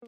[0.00, 0.06] こ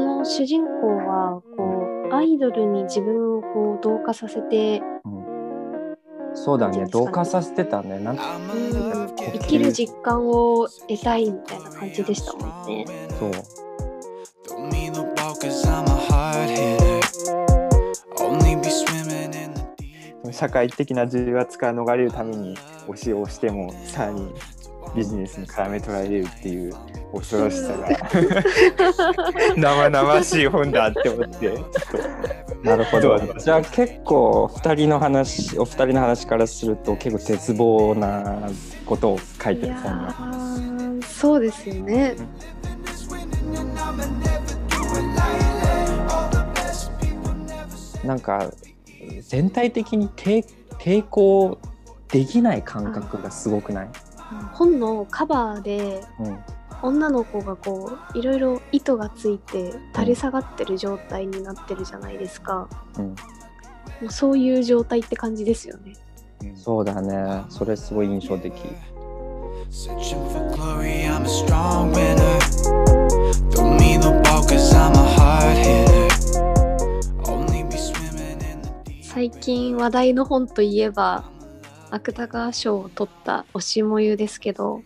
[0.00, 4.82] の主人公はこうアイドルに自分をこう同化させて、
[6.34, 6.78] そうだね。
[6.78, 7.06] なんていうんですかね。
[7.06, 8.00] 同化させてたね。
[8.00, 12.84] なんかうん生きる実感を得たいみたいな感じでしたもんね。
[13.20, 13.30] そう
[20.34, 22.56] 社会的な重圧から逃れるために
[22.88, 24.32] 推しを押してもさらに
[24.94, 26.74] ビジネスに絡め取られるっていう
[27.12, 27.88] 恐ろしさが
[29.56, 31.54] 生々しい本だって思って。
[32.62, 38.48] なるほどじゃあ結構2人の話お二人の話からすると結構絶望な
[38.86, 42.16] ことを書いてる本なーそうですよね。
[48.02, 48.50] なんか
[49.28, 50.44] 全体的に抵
[50.78, 51.58] 抵抗
[52.08, 53.88] できない感覚がすごくない、
[54.52, 56.38] 本のカバーでうん、
[56.82, 62.68] 女の子がこういろいろ糸がついて垂れ下がってる状態になってるじゃないですか。
[62.98, 63.14] うん、も
[64.08, 65.94] うそういう状態って感じですよね。
[66.54, 67.44] そうだね。
[67.48, 68.52] それすごい印象的
[79.24, 81.24] 最近話題の本といえば
[81.90, 84.82] 芥川賞を取った「推しもゆ」ですけど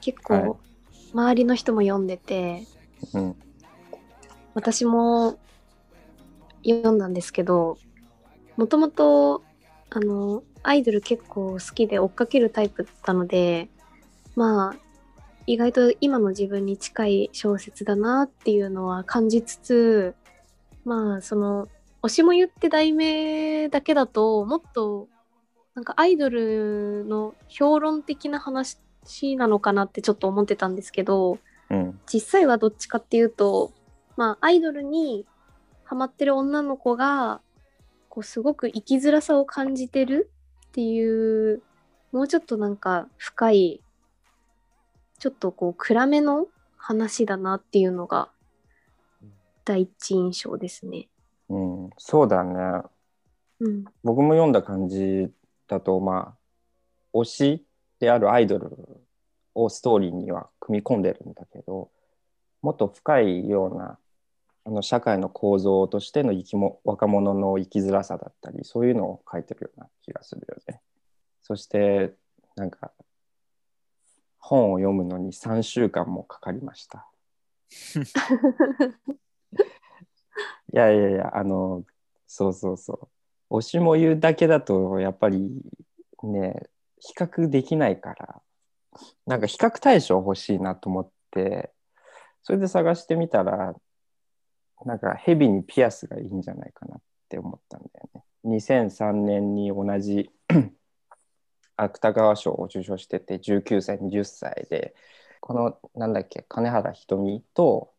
[0.00, 0.42] 結はい。
[0.42, 0.58] 構
[1.14, 2.66] 周りの人も読んでて、
[3.14, 3.36] うん。
[4.54, 5.38] 私も
[6.64, 7.78] 読んだんですけど
[8.56, 9.44] もともと
[9.90, 13.68] あのアイドル結構好きで追っかけるタイプだったので
[14.34, 14.76] まあ
[15.46, 20.16] 意外と今の自分に近い小説だなっていうのは感じつつ
[20.84, 21.75] まあその「推
[22.08, 25.08] しもゆ」って題名だけだともっと
[25.74, 28.78] なんかアイドルの評論的な話
[29.36, 31.38] なのかなってちょっと思ってたんですけど
[31.70, 33.72] うん実際はどっちかっていうと
[34.16, 35.26] まあアイドルに
[35.84, 37.40] ハマってる女の子が
[38.08, 40.30] こうすごく生きづらさを感じてる
[40.68, 41.62] っていう
[42.12, 43.82] もうちょっとなんか深い
[45.18, 46.46] ちょっとこう暗めの
[46.76, 48.30] 話だなっていうのが
[49.64, 51.08] 第一印象ですね。
[51.48, 52.82] うん、そうだね
[53.60, 55.30] うん、僕も読んだ感じ
[55.66, 56.36] だとま
[57.14, 57.64] あ推し
[57.98, 58.70] であるアイドル
[59.54, 61.90] をストーリーには組み込んでるんだけど
[62.60, 63.98] もっと深いような
[64.66, 70.80] あの社会の構造としての生きも若者の生きづらさだったりそういうのを書いてるような気がするよね。
[71.42, 72.12] そして
[72.56, 72.90] なんか
[74.38, 77.06] 本を読むのに3週間もかかりました。
[80.72, 81.84] いやいやいやあの
[82.26, 83.08] そうそうそ
[83.50, 85.50] う推しも言うだけだとやっぱり
[86.22, 86.54] ね
[86.98, 88.42] 比較できないから
[89.26, 91.72] なんか比較対象欲しいなと思って
[92.42, 93.74] それで探してみたら
[94.84, 98.24] なんかヘビにピアスがいいんじゃないかなって思ったんだよね。
[98.44, 100.30] 2003年に同じ
[101.76, 104.94] 芥川賞を受賞してて19歳20歳で
[105.40, 107.92] このなんだっけ金原ひとみと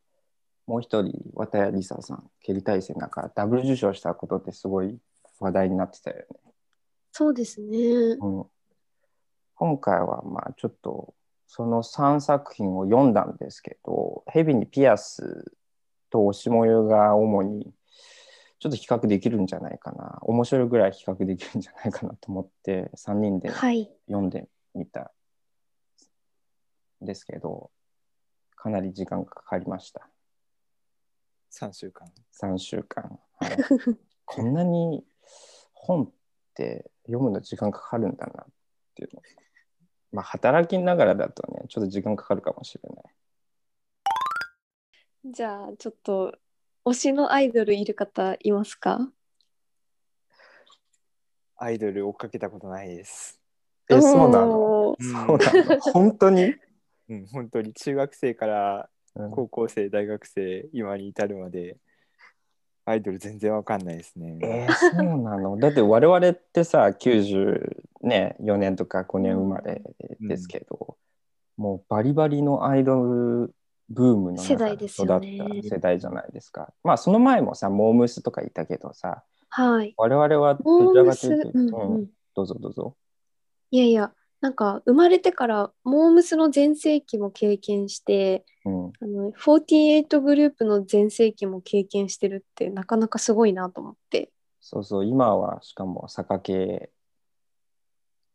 [0.67, 4.97] もう一人綿谷りささん蹴り大戦だからダブル受賞したことってすごい
[5.39, 6.25] 話題になってたよね。
[7.11, 7.77] そうですね。
[8.19, 8.45] うん、
[9.55, 11.15] 今回はまあちょっと
[11.47, 15.53] その3作品を読んだんですけど「蛇にピアス」
[16.11, 17.73] と「推しもゆ」が主に
[18.59, 23.89] ちょっと比較できるんじゃないかな面白いぐらい比較できるんじゃないかなと思って3人ではい。
[24.07, 25.13] 読んでみた
[27.01, 27.71] んですけど
[28.55, 30.09] かなり時間がかかりました
[31.51, 32.07] 3週間。
[32.31, 33.57] 3週間、はい。
[34.25, 35.05] こんなに
[35.73, 36.11] 本っ
[36.53, 38.45] て読むの時間かかるんだなっ
[38.95, 39.21] ていうの。
[40.11, 43.15] まあ働きながらだとねちょっと時間かかるかもしれない。
[45.25, 46.37] じゃあちょっと
[46.85, 49.11] 推しのアイドルいる方いますか？
[51.57, 53.41] アイドル追っかけたことないです。
[53.89, 54.95] えそうなの？
[54.99, 55.79] そうなの？
[55.93, 56.53] 本当に、
[57.09, 57.73] うん本当に。
[57.73, 58.96] 中学生からうん
[59.31, 61.77] 高校生大学生今に至るまで
[62.85, 64.37] アイドル全然わかんないですね。
[64.41, 65.57] えーそうなの？
[65.59, 69.81] だって我々ってさ94年とか5年生まれ
[70.21, 70.97] ですけど、
[71.57, 73.53] もうバリバリのアイドル
[73.89, 76.73] ブームの世中で代です育ったよね世代じゃないですか。
[76.83, 79.93] まあその前もさモームスとかいたけどさはい。
[79.97, 81.95] 我々はモどームス、ちらかというと、うんうん。
[81.95, 82.07] うん。
[82.35, 82.95] どうぞどうぞ。
[83.71, 94.31] いやいや、なんか生まれてからモームスの全盛期も経験して、うん、あの48グループの全盛期も経験してるってなかなかすごいなと思って。
[94.61, 96.89] そうそう今はしかも坂系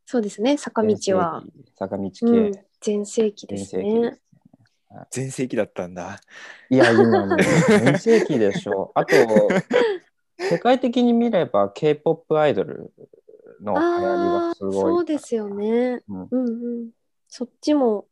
[0.07, 1.43] そうですね、坂道は。
[1.75, 4.21] 坂道系、うん、全盛期ですねす。
[5.11, 6.21] 全盛期だったんだ。
[6.69, 7.39] いや、今もう
[7.83, 8.93] 全盛期でしょ。
[8.95, 9.15] あと、
[10.39, 12.93] 世界的に見れば K-POP アイドル
[13.63, 14.73] の流行りがすごい。
[14.73, 16.03] そうですよね。
[16.09, 16.91] うんうんうん。
[17.29, 18.07] そっちも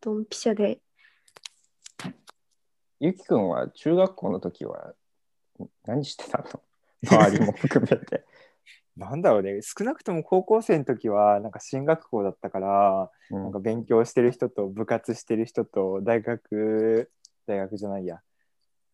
[0.00, 0.80] ドンピシャで。
[3.00, 4.94] ゆきくんは中学校の時は
[5.84, 6.62] 何してたの？
[7.06, 8.24] 周りも含めて。
[8.96, 17.10] なんだろうね、少なくとも高校生の時は、なんか進学校だったから、うんなんか勉強してる人と部活してる人と大学、
[17.46, 18.20] 大学じゃないや、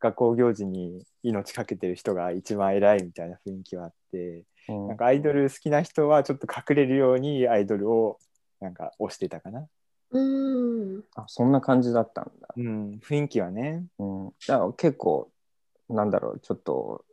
[0.00, 8.18] 学校行事に命かけてる人が一番偉いみたいな雰囲気はあって、うんなんかアイドル好きな人はちょっと隠れるようにアイドルを
[8.60, 9.66] なんか推してたかな。
[10.10, 11.04] うーん。
[11.16, 12.48] あそんな感じだったんだ。
[12.56, 13.84] うん、雰囲気はね。
[13.98, 15.30] うん、だから結構、
[15.88, 17.04] なんだろう、ちょっと、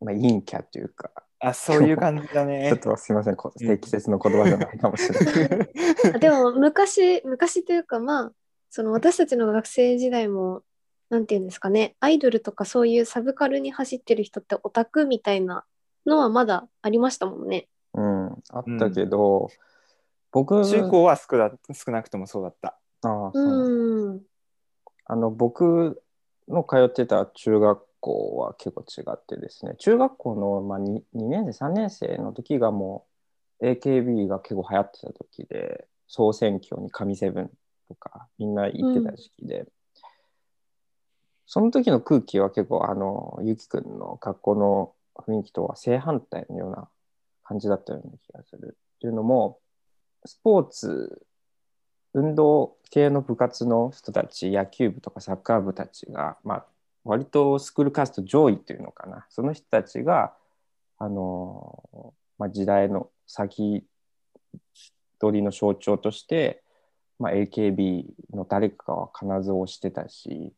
[0.00, 1.10] まあ、陰キャというか、
[1.40, 2.78] あ、そういう感じだ ちょねっ。
[2.78, 5.68] とすみません、こうん適切な言葉じゃないかもしれない。
[6.14, 8.32] あ でも昔、昔というかまあ、
[8.70, 10.62] その私たちの学生時代も、
[11.10, 15.64] なんていうんですかね、アイドルとかそういうサブカルに走ってる人ってオタクみたいな
[16.06, 17.68] のはまだありましたもんね。
[17.94, 19.48] うん、あったけど、
[20.32, 22.78] 僕、中高は少な少なくともそうだった。
[23.02, 24.20] あうん。
[25.06, 26.02] あの僕
[26.48, 33.06] の通ってた中学校は結構違ってですね中学校の、まあ、2, 2年生3年生の時がも
[33.60, 37.50] う AKB が結構流行ってた時で総選挙に神セブン
[37.88, 39.66] とかみんな行ってた時期で、
[41.50, 46.88] その時の空気は結構あのゆきくんの学校の雰囲気とは正反対のような
[47.42, 48.76] 感じだったような気がする。
[48.96, 49.58] っていうのも
[50.26, 51.22] スポーツ
[52.12, 56.66] 運動系の部活の人たち野球部とかサッカー部たちが、まあ、
[57.04, 60.34] 割とスクールカースト上位っていうのかなその人たちが、
[60.98, 63.84] あのまあ、時代の先
[65.18, 66.62] 取りの象徴として、
[67.18, 68.04] まあ、AKB
[68.34, 70.52] の誰かは必ず推してたし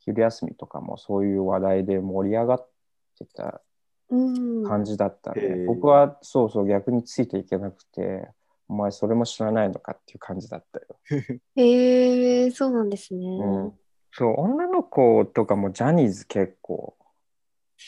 [0.00, 2.68] 昼休みとかもそういう話題で盛り上がっ
[3.18, 3.62] てた
[4.10, 4.64] うん。
[4.64, 8.28] 感じだったんで、へー僕はそうそう逆についていけなくて
[8.68, 10.86] お前それも知らないのかっていう感じだったよ。
[11.56, 13.26] へえそうなんですね。
[13.26, 13.78] うん、
[14.12, 16.96] そう女の子とかもジャニーズ結構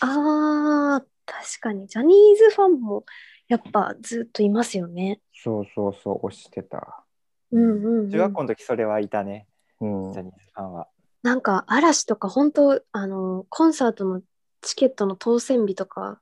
[0.01, 1.87] ああ、確かに。
[1.87, 3.05] ジャニーズファンも
[3.49, 5.21] やっぱずっといますよね。
[5.35, 7.05] そうそうそう推してた。
[7.51, 8.11] うんうん、うん。
[8.11, 9.47] 中学校の時それはいたね、
[9.81, 10.89] うんジャニーズファンは。
[11.23, 14.23] なんか嵐とか本当あのコンサートの
[14.61, 16.21] チケットの当選日とか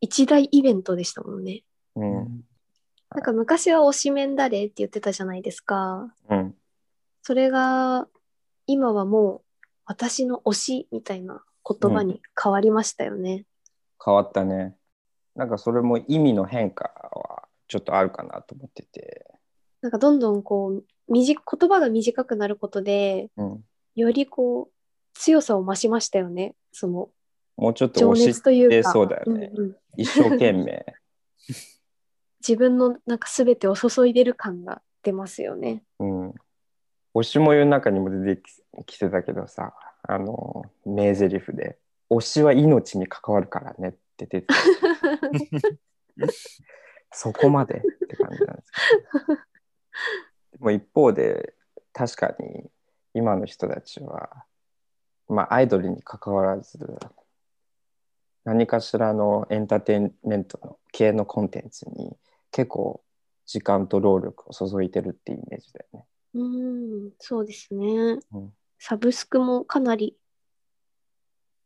[0.00, 1.62] 一大イベントでしたもんね。
[1.94, 2.44] うん
[3.10, 6.12] なんか昔は推しメン誰って言ってたじゃないですか。
[6.28, 6.54] うん
[7.22, 8.06] それが
[8.66, 9.40] 今はもう
[9.84, 13.46] 私の推しみたいな言葉に変わりましたよね。
[14.04, 14.76] 変わったね。
[15.34, 19.26] なんかそれも意味の変化はちょっとあるかなと思ってて。
[19.80, 23.64] なんかどんどんこう短言葉が短くなることでうん、
[23.96, 24.72] よりこう
[25.14, 26.54] 強さを増しましたよね。
[26.72, 27.08] その
[27.56, 28.92] もうちょっと情推し熱というか。
[28.92, 29.50] そうだよね。
[29.54, 30.84] うんうん一生懸命。
[32.46, 35.82] 自分のなんか全てを注いでる感が出ますよね。
[35.98, 36.34] うん。
[37.14, 38.42] 推しもゆの中にも出て
[38.84, 41.78] きてたけどさ、あの、名台詞で、
[42.10, 44.54] 推しは命に関わるからねって出てた。
[47.10, 48.78] そこまでって感じなんですけ
[49.18, 49.34] ど。
[50.52, 51.54] でも一方で、
[51.94, 52.70] 確かに
[53.16, 54.44] 今の人たちは、
[55.28, 56.78] まあアイドルに関わらず、
[58.44, 62.16] 何かしらのエンターテインメントの系のコンテンツに
[62.52, 63.02] 結構
[63.46, 66.04] 時間と労力を注いでるっていうイメージだよね。
[66.34, 66.44] う
[67.08, 68.20] ん、そうですね。
[68.32, 70.18] うんサブスクもかなり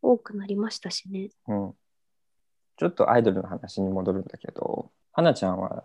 [0.01, 1.31] 多くなりましたしね。
[1.49, 1.75] うん。
[2.77, 5.83] ちょっとアイドルの話に戻るんだけど、花ちゃんは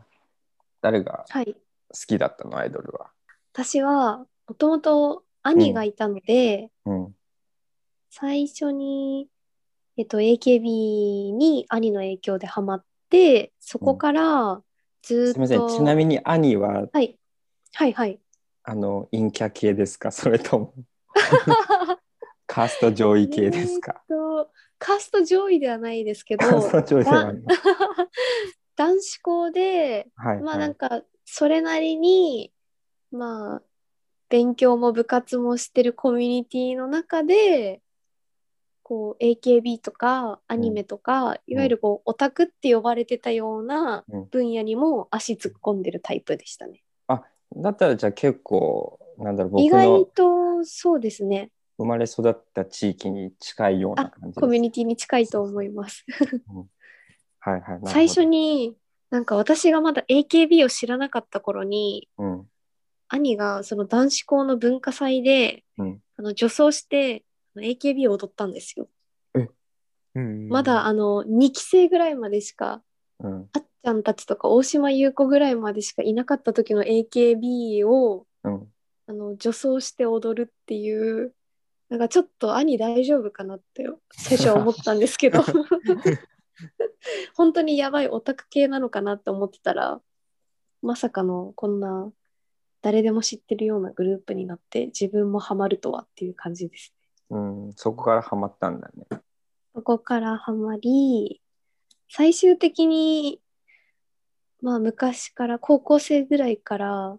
[0.81, 1.55] 誰がはい。
[1.55, 1.59] 好
[2.07, 3.09] きだったのアイドルは？
[3.53, 7.15] 私はもともと兄がいたので、うん。
[8.09, 9.27] 最初に、
[9.97, 14.61] えっと、AKB に兄の影響でハマって、そこから
[15.03, 15.67] ずっと、すみません。
[15.77, 17.19] ちなみに兄は、はい。
[17.73, 18.19] はいはい。
[18.63, 20.09] あの、陰キャ系ですか？
[20.11, 20.73] それとも、
[22.47, 24.47] カースト上位系ですか、えー
[24.77, 27.43] カースト上位ではないですけど、カースト上位ではない。
[28.75, 30.67] 男子校で、はい、まあはい。
[30.67, 32.51] なんかそれなりに
[33.09, 33.61] まあ
[34.29, 37.81] 勉強も部活もしてるコミュニティの中で
[38.83, 46.83] こう AKB とかアニメとか、いわゆるこうオタクって呼ばれてたようなうん分野にも足突っ込んでるタイプでしたね。
[47.55, 54.39] だったらじゃあ結構、なんだろう、僕意外のとそうですね生まれ育った地域に近いようなあ感じです。
[54.39, 56.05] コミュニティに近いと思います。
[57.39, 57.79] はいはい。
[57.85, 58.23] 最初。
[58.23, 58.75] に
[59.09, 62.49] なんか私がまだ AKB を知らなかった頃に、うん。
[63.07, 67.25] 兄がその男子校の文化祭で、うんあの女装して
[67.57, 68.87] AKB を踊ったんですよ。
[69.33, 72.81] うんまだあの2期生ぐらいまでしか
[73.19, 73.49] うん。
[73.51, 78.67] あっちゃんたちとか大島優子ぐらいまでしかいなかった時の AKB をうん。
[79.07, 81.33] あの女装して踊るっていう
[81.89, 85.43] なんかちょっと兄大丈夫かなって最初は思ったんですけど
[87.35, 90.01] 本当にやばいオタク系なのかなって思ってたら
[90.81, 92.11] まさかのこんな
[92.85, 96.93] 誰でも知ってるようなグループになって自分もハマるとはっていう感じです。
[97.31, 97.73] うん。
[97.75, 99.07] そこからハマったんだね。
[99.73, 101.41] そこからハマり
[102.11, 103.41] 最終的に
[104.61, 107.17] まあ昔から高校生ぐらいから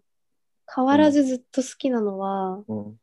[0.73, 3.01] 変わらずずっと好きなのは、うん。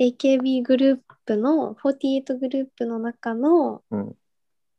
[0.00, 4.16] AKB グループの48グループの中のうん。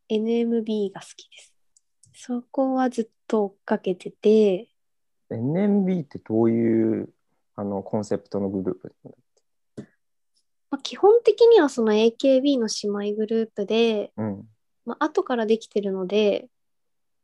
[0.09, 1.53] NMB が好きです。
[2.15, 4.67] そこはずっと追っかけてて
[5.29, 7.13] NMB ってどういう
[7.59, 8.95] あのコンセプトのグループ
[10.71, 12.67] まあ、基本的にはその AKB の
[13.01, 14.45] 姉妹グループで、うん。
[14.85, 16.47] まあ後からできてるので、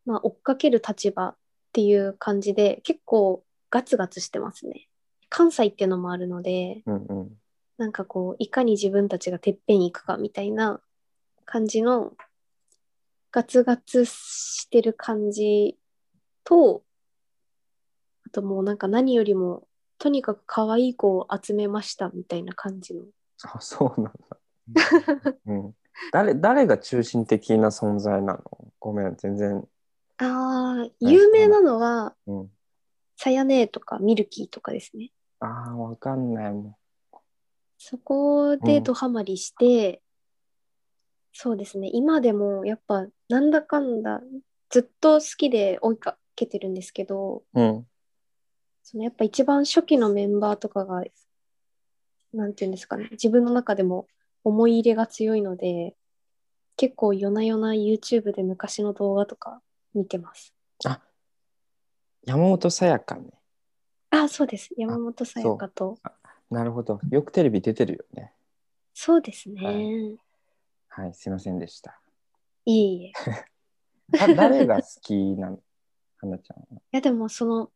[0.05, 1.35] まあ、追っかける立場っ
[1.71, 4.87] ていう感じで結構ガツガツしてますね。
[5.29, 7.31] 関西っていうのもあるのでうんうん。
[7.77, 10.81] なんかこういかに自分たちがてっぺん行くかみたいな
[11.45, 12.13] 感じの
[13.31, 15.77] ガツガツしてる感じ
[16.43, 16.83] と
[18.25, 19.67] あともうなんか何よりも
[20.05, 23.05] とにかく可愛い子を集めましたみたいな感じの
[23.41, 25.35] あ、そうなんだ。
[25.47, 25.75] うん。
[26.11, 28.43] 誰、誰が中心的な存在なの？
[28.79, 29.67] ごめん、全然。
[30.17, 32.51] ああ有名なのはうん。
[33.17, 35.09] さやねとかミルキーとかですね
[35.39, 36.77] ああ、わかんないも
[37.79, 40.03] そこでドハマりして、
[41.33, 44.21] そうですね今でもやっぱなんだかんだ
[44.69, 47.59] ずっと好きで追いかけてるんですけどん。
[47.59, 47.87] うん。
[48.85, 51.03] そのやっぱ一番初期のメンバーとかが
[52.33, 54.07] なんていうんですかね自分の中でも
[54.43, 55.95] 思い入れが強いので
[56.77, 59.61] 結構夜な夜な YouTube で昔の動画とか
[59.95, 60.53] 見てます
[62.25, 63.23] 山本さやかね。
[64.09, 65.97] あそうです山本さやかと
[66.49, 66.99] なるほど。
[67.09, 68.33] よくテレビ出てるよね。
[68.93, 70.17] そうですね、、はい
[70.87, 71.99] はい、すいませんでした。
[72.65, 73.11] いえいえ
[74.35, 75.59] 誰が好きなの
[76.17, 76.81] 花ちゃんは？
[76.91, 77.71] やでもその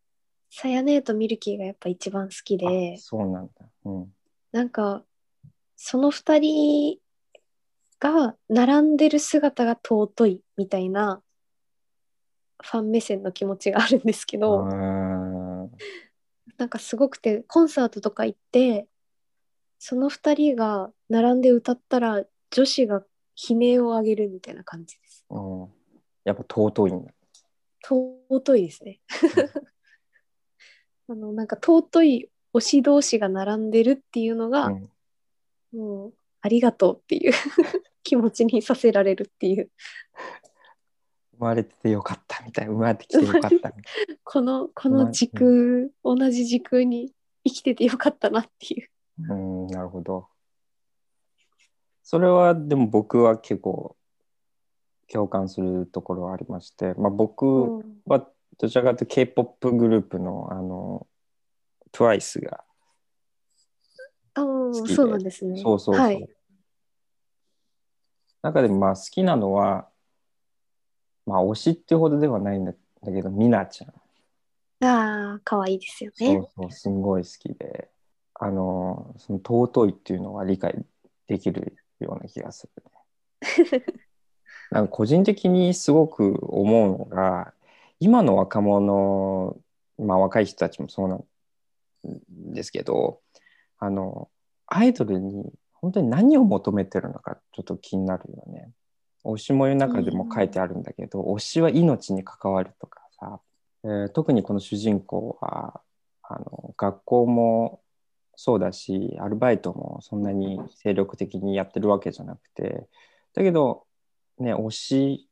[0.50, 3.51] さやねとミルキーがやっぱ一番好きであそうなんだ。
[3.86, 4.13] うん。
[4.51, 5.03] なんか
[5.75, 6.98] その二人
[8.00, 11.22] が並んでる姿が尊いみたいな
[12.62, 14.65] ファン目線の気持ちがあるんですけうど、
[16.58, 18.88] なんかすごくてコンサートとか行って
[19.77, 23.03] その二人が並んで歌ったら女子が
[23.50, 25.25] 悲鳴を上げるみたいな感じです。
[25.29, 25.68] うん。
[26.25, 27.13] やっぱ尊いんだ。
[27.82, 29.00] 尊いですね。
[31.10, 34.89] あのなんか尊い推し同士が並んでるっていうのが、うん
[35.72, 37.32] もうありがとうっていう
[38.01, 39.70] 気持ちにさせられるっていう
[41.34, 42.72] 生まれててよかったみたいな。
[42.72, 43.74] 生まれてきてよかったみたい
[44.24, 47.13] このこの時空、同じ時空に
[47.46, 48.89] 生きててよかったなっていう。
[49.22, 49.36] な。
[49.36, 50.28] うん、なるほど。
[52.04, 53.96] それはでも僕は結構
[55.08, 58.28] 共感するところはありまして、まあ、僕うんは
[58.60, 61.08] どちらかというと K-POP グループのあの
[61.92, 62.63] TWICE が
[64.36, 65.62] あ好きでーそうなんですね。
[65.62, 66.06] そうそうそう。
[66.06, 66.30] はい。
[68.42, 69.88] 中でもまあ好きなのは、
[71.25, 72.74] まあ推しっていうほどではないんだ
[73.04, 74.86] だけど、ミナちゃん。
[74.86, 76.50] ああ、可愛いですよねそう。
[76.56, 77.89] そう、すんごい好きで、
[78.34, 80.86] あの、その尊いっていうのは理解
[81.28, 82.84] できるような気がする
[83.72, 83.84] ね。
[84.72, 87.54] なんか個人的にすごく思うのが、
[88.00, 89.58] 今の若者、
[89.98, 91.24] まあ若い人たちもそうなん
[92.53, 93.22] ですけど、
[93.77, 94.29] あの、
[94.68, 98.72] アイドルに本当に何を求めてるのかちょっと気になるよね。
[99.25, 103.39] 推しもの中でも書いてあるんだけど、推しは命に関わるとかさ、
[103.84, 105.82] えー特にこの主人公は
[106.24, 107.82] あの学校も
[108.36, 112.88] そうだしアルバイトもそんなに精力的にやってるわけじゃなくて
[113.34, 113.86] だけど
[114.38, 115.28] ね推し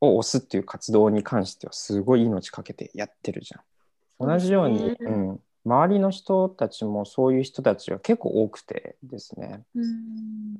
[0.00, 4.26] を推すっていう活動に関してはすごい命かけてやってるじゃん。
[4.26, 10.56] 同じようにそうん、周りの人たちもそういう人たちが結構多くてですねうん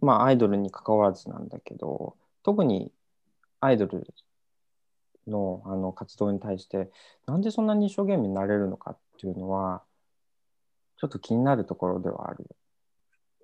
[0.00, 2.92] まあアイドルに関わらずなんだけど特に
[3.60, 4.06] アイドル
[5.26, 6.90] のあの活動に対して
[7.26, 9.82] なんでそんなに一生懸命になれるのかっていうのは
[10.98, 12.46] ちょっと気になるところではある。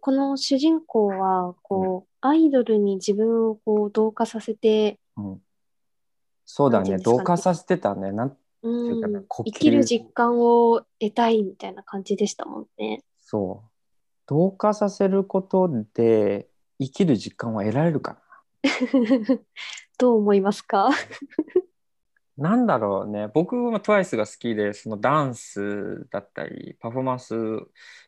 [0.01, 5.43] この主人公はこう、アイドルに自分をこう同化させてうん。
[6.45, 8.13] そうだね同化させてたね。
[8.13, 9.25] なんていうかうなん。
[9.27, 9.53] 呼吸。
[9.53, 13.03] 生きる実感を得たいみたいな感じでしたもんね。
[13.19, 13.71] そう。
[14.27, 16.49] 同化させることで
[16.81, 18.19] 生きる実感は得られるか
[19.99, 20.91] どう思いますか？
[22.37, 23.29] な なんだろうね。
[23.33, 27.35] 僕も TWICE が好きでそのダンスだったりパフォーマンス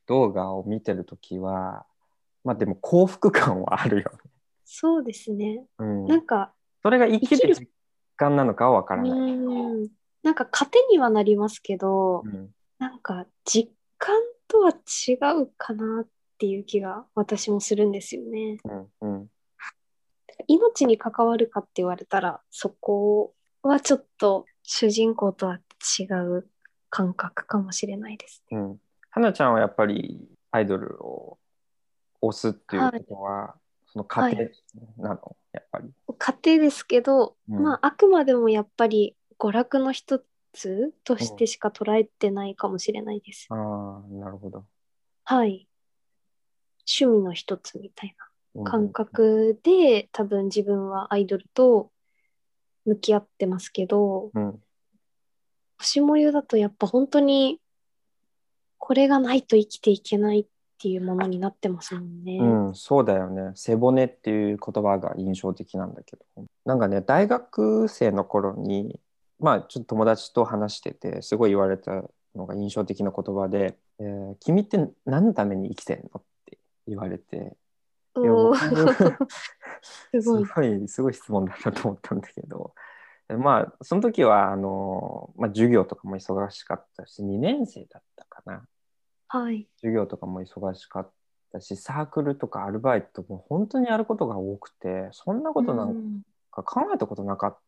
[0.06, 1.86] 動画を見てるときは
[2.44, 4.18] まあでも幸福感はあるよね、
[4.64, 5.64] そうですね。
[5.78, 7.68] うん、なんか、それが生きるる実
[8.16, 9.88] 感なのかはわからうない、ん、
[10.22, 14.14] なんか糧にはなりますけど、うんなんか実感
[14.46, 16.08] とは違うかなっ
[16.38, 18.58] ていう気が私もするんですよね。
[19.00, 19.30] うんうん、
[20.46, 25.58] 命に関わるかって言われたら、そこはちょっと主人公とは
[25.98, 26.48] 違う
[26.90, 28.58] 感覚かもしれないですね。
[28.58, 28.80] うん。
[29.10, 31.38] 花ちゃんはやっぱりアイドルを
[32.22, 33.56] 推すっていうことは、
[33.92, 34.36] その過程
[34.98, 35.90] なの、やっぱり。
[36.18, 43.46] 家庭ですけど、うんまああくまでもやっぱり娯楽の一つとしてしか捉えてないかもしれないです。
[43.50, 44.64] ああ、なるほど。
[45.24, 45.68] はい。
[47.00, 48.14] 趣味の一つみたい
[48.54, 48.88] うんな感。
[48.90, 51.90] 覚で、多分自分はアイドルと
[52.84, 54.62] 向き合ってますけど、うん。
[55.78, 57.60] 星もゆだとやっぱ本当に
[58.78, 60.46] これがないと生きていけないっ
[60.78, 62.38] ていうものになってますもんね。
[62.38, 63.52] うん、そうだよね。
[63.54, 66.24] 背骨っていう言葉が印象的なんだけど。
[66.64, 69.00] なんかね、大学生の頃に、
[69.40, 72.04] まあ、ちょっと友達と話してて、すごい言われた
[72.34, 77.56] のが印象的な言葉で、えー君って何のために生きてんのって言われて、
[80.14, 80.44] す すごい。
[80.44, 82.74] ごい、すごい質問だなと思ったんだけど、
[83.36, 88.66] まあ、その時は、あの、まあ、授業とかも忙しかったし、2年生だったかな。
[89.28, 89.68] はい。
[89.76, 91.10] 授業とかも忙しかっ
[91.52, 97.58] たし、サークルとかアルバイトも本当にやることが多くて、そんなことなんうんか考えたことなかっ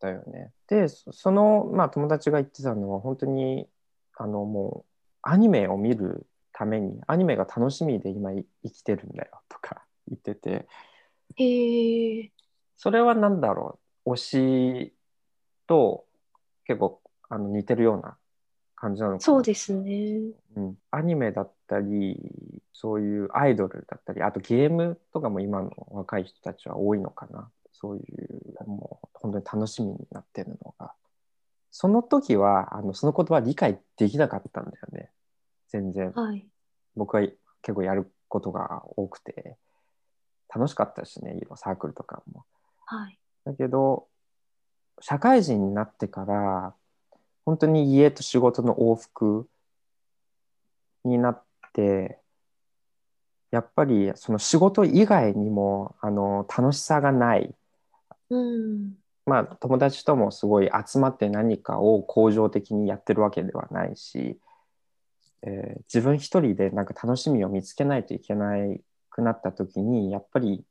[0.00, 0.52] たよね。
[0.68, 3.68] で、そその、まあ、友達が言ってたのは、本当に、
[4.16, 10.66] あの、もう、アニメを見るために、アニメが楽しみで今い生きてるんだよとか 言ってて、
[11.36, 12.32] へえ。
[12.76, 14.94] それは何だろう推し
[15.66, 16.06] と
[16.64, 18.16] 結構あの似てるような
[18.80, 19.20] 感じなのかな。
[19.20, 20.20] そうですね。
[20.56, 22.16] うん、アニメだったり
[22.72, 27.50] そういうアイドルだったりあとゲームとかも今の若い人たちは多いのかな。
[27.72, 30.92] そういうもう本当に楽しみになってるのが。
[31.70, 35.10] その時はあのその言葉理解できなかったんだよね。
[35.68, 36.12] 全然。
[36.12, 36.46] はい。
[36.96, 37.22] 僕は
[37.62, 39.56] 結構やることが多くて。
[40.54, 42.44] 楽しかったしねサークルとかも。
[42.86, 43.18] はい。
[43.44, 44.06] だけど
[45.00, 46.74] 社会人になってから
[47.48, 49.48] 本当に家と仕事の往復
[51.02, 52.18] になって
[53.50, 57.54] やっぱりその仕事以外にもあの楽しさがない
[58.28, 58.92] うん。
[59.24, 64.38] まあ友達ともすごい集まって何かを恒常的にやってるわけではないし、
[65.40, 68.56] えー自分一人でなんか楽しみを見つけないといけな
[69.08, 70.66] くなった時にやっぱり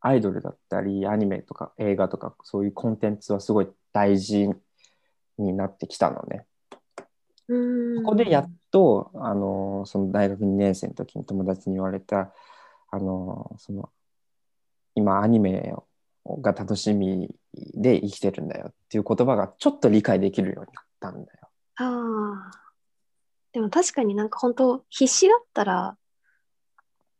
[0.00, 4.48] アイドルだったりアニメとか映画とかそういうコンテンツはすごい大事
[5.42, 6.46] になってきたのね。
[7.48, 8.04] うん。
[8.04, 12.32] ここでやっとあのその大学2年生の時に友達に言われた
[12.90, 13.90] あのその
[14.94, 15.74] 今アニメ
[16.40, 21.48] が楽しみで生きてるんだよっていう言葉がちょっと理解できるようになったんだよ。
[21.76, 22.68] ああ。
[23.52, 25.96] でも確かになんか本当必死だったら、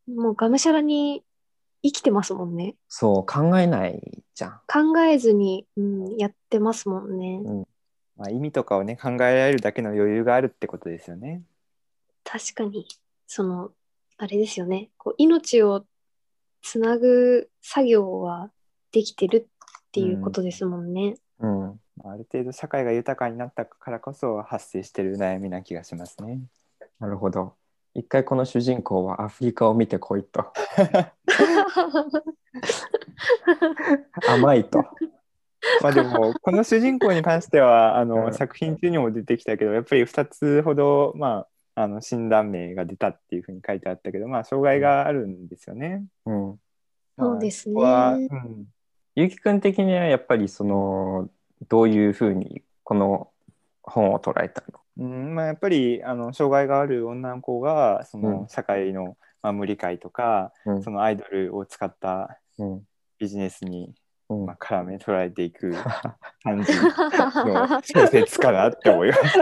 [0.09, 1.23] もうがむしゃらに
[1.83, 2.77] 生きてますもんね。
[2.89, 4.61] そう考えないじゃん。
[4.67, 7.41] 考えずに、うん、やってますもんね。
[8.19, 11.43] まあ、意味とかをね考えられるだけの余裕があるってことですよね。
[12.25, 12.87] 確かに、
[13.27, 13.71] その、
[14.19, 14.91] あれですよね。
[14.99, 15.85] こう命を
[16.63, 18.51] つなぐ作業は
[18.93, 21.15] できてるっていうことですもんね。
[21.39, 26.41] うん、まあある程度社会が豊かになったからこそ発生してる悩みな気がしますね。
[26.99, 27.55] なるほど。
[27.95, 30.53] 一回この主人公はアフリカを見てこいと。
[34.29, 34.85] 甘いと。
[35.83, 38.33] まあでもこの主人公に関してはあの、うん。
[38.33, 46.05] 作品中にも出てきたけどやっぱり2つほど、まあ、あの診断名が出たっていうふうに書いてあったけど、まあ、障害があるんですよね。
[46.27, 46.61] うん。
[47.19, 47.81] そうですね。
[47.81, 48.67] はうん。
[49.15, 51.29] ゆきくん的にはやっぱりその
[51.69, 53.31] どういうふうにこの
[53.83, 54.81] 本を捉えたの？
[54.99, 55.35] うん。
[55.35, 58.49] まあ、やっぱりあの障害がある女の子がその、うん。
[58.49, 60.83] 社会の、まあ、無理解とか、うん。
[60.83, 62.83] そのアイドルを使ったうん。
[63.19, 63.95] ビジネスに、
[64.31, 65.73] うんまあ、絡め捉えていく
[66.43, 66.91] 感じの
[67.83, 69.39] 小説かなって思います。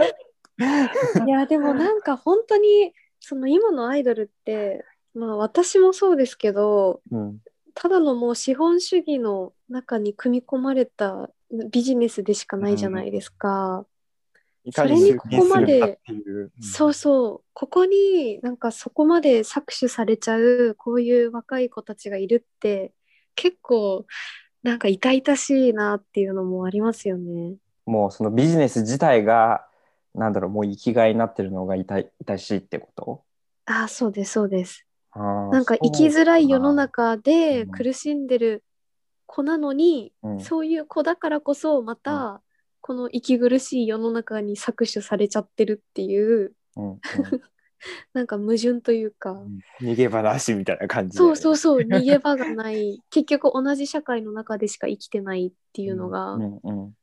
[1.25, 7.41] いやでもなんか本当にその今のアイドルってまあ私もそうですけどうん
[7.79, 11.29] ただのもう資本主義の中に組み込まれた
[11.71, 13.85] ビジネスでしかないじゃないですか。
[14.63, 16.51] いかにそれにここまでう。
[16.59, 22.93] そうそうここになんかそこまで搾取されちゃうこういう若い子たちがいるって
[23.35, 24.07] 結構
[24.67, 27.55] なんか痛々しいなっていうのもありますよね。
[27.85, 29.65] もうそのビジネス自体が
[30.13, 33.23] なんだろうもう生きがいになってるのが痛い痛しいってこと？
[33.65, 34.85] ああそうですそうです。
[35.15, 38.65] なんか生きづらい世の中でうん苦しんでる
[39.25, 40.39] 子なのに、うん。
[40.41, 42.41] そういう子だからこそまた
[42.81, 46.51] この息苦しい世の中に搾取されちゃってるっていう。
[46.75, 46.99] うんうん
[48.13, 49.41] なんか矛盾というか、
[49.81, 51.17] 逃げ場なしみたいな感じで。
[51.17, 51.81] そうそうそう。
[51.87, 53.01] 逃げ場がない。
[53.09, 56.59] 結局同じ社会の中でしか生きてないっていうのが、うん。
[56.63, 56.93] うん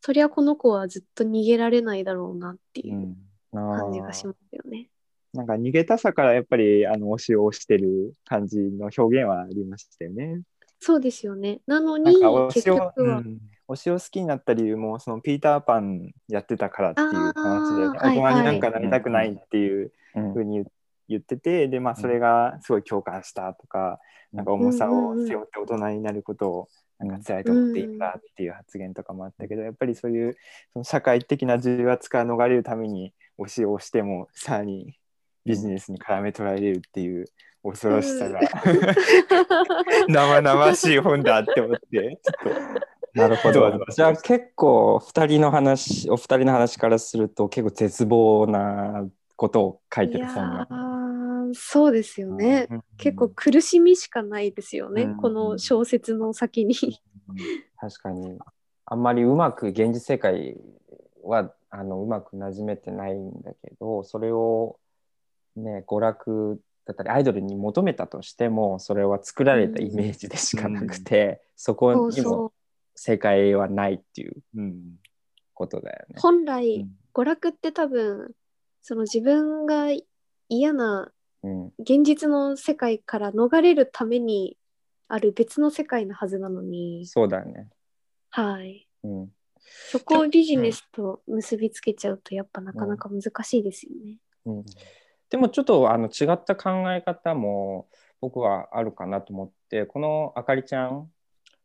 [0.00, 3.16] そりゃこの子はずっと逃げられないだろうなっていう
[3.52, 4.88] 感じがしますよね。
[5.34, 10.42] なんか逃げたさからやっぱりあの推しを押してる感じの表現はありましたよね。
[10.80, 11.60] そうですよね。
[11.66, 20.66] なのに結局は、うん推しを好きになった理由もそのピーターパンやってたからっていう話で、大人にはいなんかなりたくないっていううんふうに言
[21.08, 23.98] 言ってて、でまあそれがすごい共感したとか、
[24.32, 30.36] なんか重さを背負って大人になることをなんか辛いと思っていいんだっていう発言とかもあったけど、やっぱりそういう
[30.72, 34.98] その社会的な重圧から逃れるために推しを押してもさらに
[35.46, 37.26] ビジネスに絡め取られるっていう
[37.62, 38.40] 恐ろしさが、
[40.08, 42.52] 生々しい本だって思ってちょっ
[43.18, 43.84] なるほど。
[43.90, 52.66] じゃあ結構二人の話お二人の話からすると結構絶望なことを書いてる本なーそうですよと、ね。
[52.70, 56.74] うん結構苦しみしかないですよね、うんこの小説の先に。
[57.76, 58.38] 確かに
[58.86, 60.56] あんまりうまく現実世界
[61.22, 64.78] はあのうまく馴染めてないんだけどそれを
[65.56, 72.52] ね娯楽だったりアイドルに求めたとしてもそれは作られたイメージでしかなくて、そこそうにも
[72.98, 74.96] 正解はないっていううん。
[75.54, 76.16] ことだよね。
[76.18, 76.90] 本来、うん。
[77.14, 78.32] 娯楽って多分
[78.82, 79.86] その自分が
[80.48, 81.12] 嫌な
[81.44, 81.66] うん。
[81.78, 84.56] 現実の世界から逃れるために
[85.06, 87.68] ある別の世界のはずなのに、そうだよね。
[88.30, 89.32] はい、うん。
[89.90, 94.16] そこをビジネスと結びつけちゃうとやっぱなかなか難しいですよね。
[94.46, 94.64] うん、
[95.30, 97.88] でもちょっとあの違った考え方も
[98.20, 101.08] 僕はあるかなと思ってこのあかりちゃん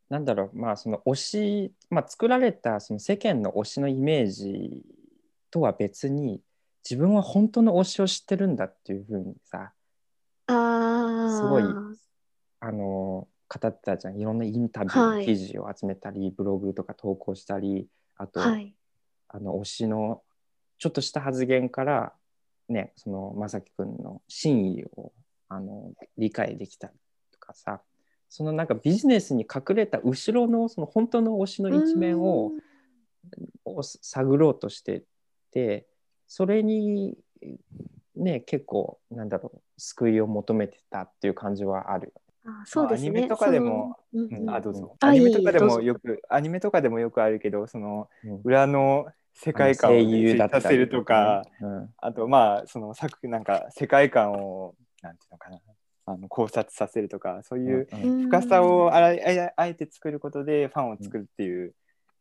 [0.10, 4.84] なんだろうまあその推し、まあ、作られたその世間の推しのイメージ
[5.50, 6.42] とは別に
[6.88, 9.72] 自分は本当の推しを知ってるんだっていうふうにさ
[10.48, 11.64] ああすごい
[12.60, 14.18] あの語ってたじゃん。
[14.18, 17.88] いろんなインタビューの記事を集めたり、ブログとか投稿したり
[18.18, 18.74] あと、はい。
[19.28, 20.22] あの推しの
[20.78, 22.14] ちょっとした発言から
[22.70, 25.12] ねそのまさきくんの真意を
[25.50, 26.94] あの理解できたり
[27.32, 27.82] とかさ
[28.36, 32.54] そのなんかビジネスに隠れた後ろのその本当の推しの一面を
[33.64, 35.04] を探ろうとして
[35.52, 35.86] て
[36.28, 37.16] それに
[38.16, 42.14] ね結構なんだろう救いを求めてたっていう感じはあるよ
[42.48, 43.10] あそうですね。
[43.10, 43.98] アニメとかでも
[44.48, 44.98] あどうぞ。
[45.00, 48.42] あアニメとかでもよくアニメとかでもよくあるけどそのうん。
[48.44, 51.90] 裏の世界観を声優だったりさせるとか、ねうん。
[51.98, 55.60] あとまあその作なんか世界観をなんていうのかな
[56.06, 58.24] あの考察させるとかそういううんうん。
[58.24, 61.74] 深さをあらあえあえて作ることでファンを作るっていう、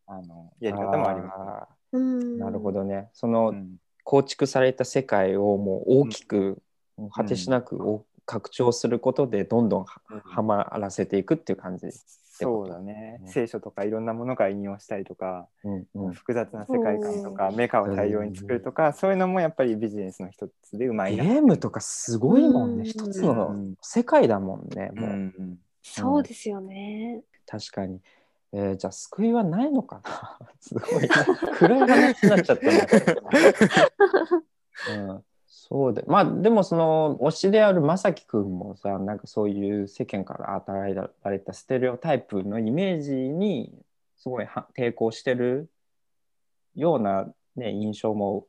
[0.06, 2.38] あのやり方もありますね。
[2.38, 3.08] なるほどね。
[3.12, 3.76] その、うん。
[4.04, 6.58] 構築された世界をもう大きく、
[7.12, 9.84] 果てしなくお拡張することでどんどん。
[9.84, 11.86] は,、まらせていくっていう感じ。
[12.34, 16.12] そうだね、うん聖書とかいろんなものから引用したりとか、うんうん。
[16.12, 21.24] 複雑な世界観とかメカを大量に作るとか、そういうのもやっぱりビジネスの一つでうまいな。
[21.24, 22.84] ゲームとかすごいもんね、うん。
[22.84, 23.74] 一つうのん。
[23.82, 25.00] 世界だもんね、う。
[25.00, 25.58] もう、ん。
[25.82, 27.22] そうですよね。
[27.46, 28.00] 確かに。
[28.54, 30.38] えーじゃあ救いはないのかな？
[30.60, 31.08] すごい
[31.58, 32.86] 暗い話になっちゃったね。
[34.88, 35.24] うん、
[35.72, 43.72] そうでまあでもその推しであるまさきくんもさなんかそういう世間から与えられたステレオタイプのイメージに
[44.18, 45.70] すごいは抵抗してる
[46.74, 48.46] ような、ね、印象も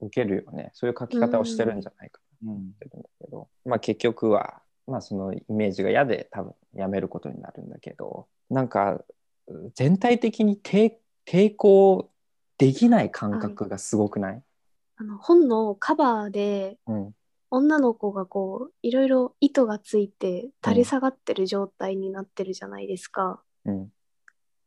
[0.00, 0.70] 受けるよね。
[0.74, 2.58] そういう書き方をしてるんじゃないかなうん。
[2.58, 9.00] ってるんだけど、まあ結局は、まあそのイメージが嫌で多分やめることになるんだけど、なんか
[9.74, 10.92] 全体的に抵
[11.24, 12.10] 抵抗
[12.58, 14.42] できない感覚がすごくない、
[14.96, 17.14] あの本のカバーでうん。
[17.48, 23.40] 女の子がこういろいろ糸がついて垂れ下がってる状態になってるじゃないですか。
[23.64, 23.78] うん。
[23.78, 23.90] も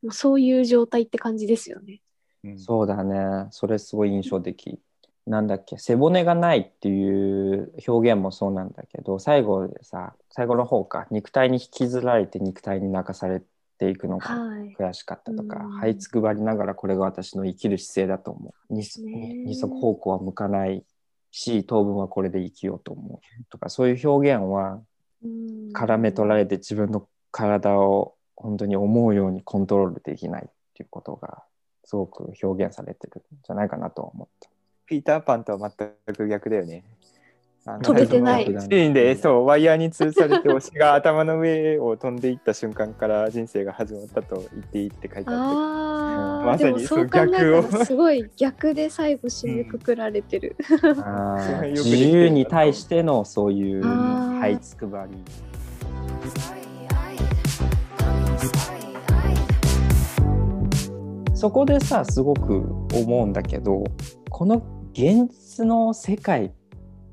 [0.03, 2.01] うそういう状態って感じですよね。
[2.43, 3.47] うんそうだね。
[3.51, 4.79] それすごい印象的。
[5.27, 13.43] なんだっけ、背骨がないっていう表現もそうなんだけど、最後でさ、最後の方か、肉体に引きずられて肉体に泣かされ
[13.79, 14.75] ていくのがはい。
[14.77, 18.73] 悔しかったとか、うん這いつくばりながらこれが私の生きる姿勢だと思う。
[18.73, 18.83] 二
[19.45, 20.83] 二足歩行は向かない
[21.31, 23.43] し、当分はこれで生きようと思う。
[23.49, 24.81] とか、そういう表現は
[25.23, 31.43] うん絡め取られて自分の体を本当に思うようにコントロールできないっていうことが
[31.83, 34.49] すごく表現されてるんじゃないかなとは思った。
[34.85, 36.83] ピーターパンとは全く逆だよね。
[37.81, 38.45] 飛べてない。
[38.45, 50.55] シーンでそうワイヤーに吊るされて推しが頭の上を飛んでいった瞬間から人生が始まったと言っていいって書いてあってああ、まさにでもそう逆をらすごい逆で最後締めくくられてる。
[51.71, 55.17] 自由に対してのそういうあー這いつくばり。
[61.35, 63.85] そこでさすごく思うんだけど
[64.29, 66.51] この現実の世界っ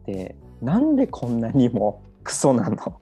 [0.05, 2.77] てなんでこんなにもクソなの？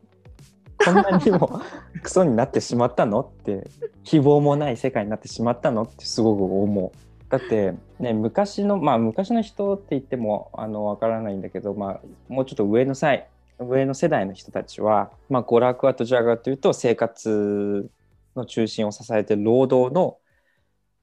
[0.84, 1.60] こんなにも
[2.02, 3.20] クソになってしまったの？
[3.20, 3.68] って
[4.02, 5.82] 希望もない世界になってしまったの？
[5.82, 6.90] ってすごく思う。
[7.30, 17.88] だってね昔のまあ昔の人って言ってもあのわからないんだけど、まあ、もうちょっと上の際上の世代の人たちは、まあ、娯楽はどちらかというと生活
[18.36, 20.18] の中心を支えて労働の、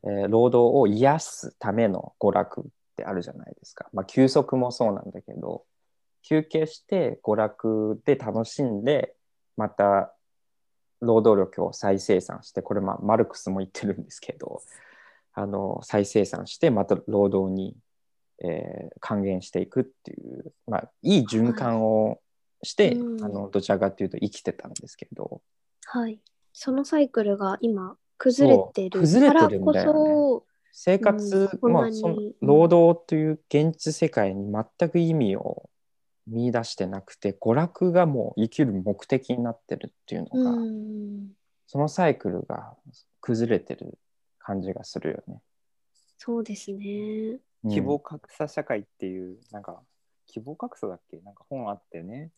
[0.04, 2.64] えー労働を癒すための娯楽っ
[2.96, 3.88] てあるじゃないですか。
[3.94, 5.64] まあ、休息もそうなんだけど
[6.24, 9.16] 休憩して娯楽で楽しんで
[9.58, 10.14] また
[11.02, 14.62] 労働力を再生産してこれまあマルクスも言ってるんですけど
[15.34, 17.76] あの再生産してまた労働に、
[18.44, 22.20] えー還元していくっていう、まあ、いい循環を
[22.64, 25.42] して、うんあのどちらかというと生きてたんですけど。
[25.86, 26.20] はい。
[26.54, 29.02] そのサイクルが今崩れてる。
[29.02, 30.00] からこてるんだよね。
[30.00, 35.70] そ、生活、うんまあその労働という現実世界に全く意味を
[36.28, 41.30] 見出してなくて娯楽がもう生きる目的になってるっていうのが、うん、
[41.68, 42.76] そのサイクルが
[43.22, 43.98] 崩れてる
[44.40, 45.42] 感じがするよね。
[46.18, 47.40] そうですね。
[47.64, 47.72] うん。
[47.72, 49.82] 希望格差社会っていうなんか
[50.28, 51.18] 希望格差だっけ？
[51.22, 52.30] なんか本あったよね。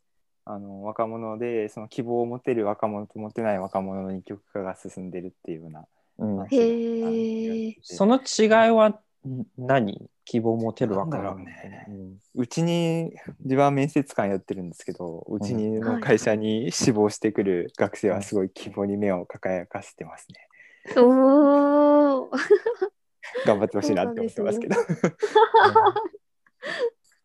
[0.46, 5.86] あの若者でその希望を持てる若者と持てない若者の二極化が進んでるっていうような
[6.18, 6.48] うん。
[7.82, 9.00] その違いはん
[9.58, 10.10] 何？
[10.26, 11.88] 希望を持てるわからなんだろうね。
[12.36, 20.48] うちに自分は面接官やってるんですけどうちにの会社に志望してくる学生はすごい希望に目を輝かせてますね。
[20.98, 22.32] おお。
[23.46, 24.76] 頑張ってほしいなって思ってますけど。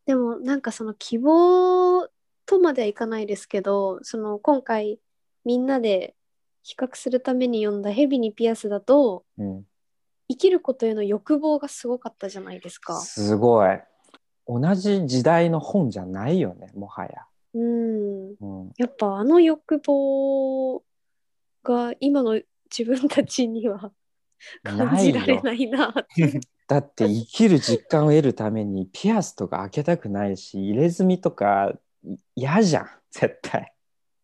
[0.07, 2.09] でもなんかその希望
[2.47, 5.01] とまではいかないですけど、その今回
[5.45, 6.15] みんなで
[6.63, 9.65] 比較するために読んだ「ヘビにピアス」だとうん
[10.29, 13.01] 生きることへの欲望がすごかったじゃないですか。
[13.01, 13.79] すごい
[14.47, 17.11] 同じ時代の本じゃないよねもはや。
[17.55, 18.29] うん。
[18.31, 20.83] うんやっぱあの欲望
[21.63, 23.93] が今の自分たちには
[24.63, 26.41] 感じられないなって。
[26.69, 31.73] だって生きる実感を得るためにピアスとか開けたくないし入れ墨とか
[32.05, 33.73] い嫌じゃん絶対、